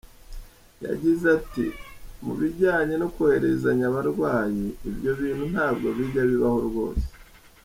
[0.85, 1.65] Yagize ati
[2.23, 7.07] “Mu bijyanye no kohererezanya abarwayi ibyo bintu ntabwo bijya bibaho rwose.